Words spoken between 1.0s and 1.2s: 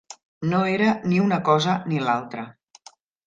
ni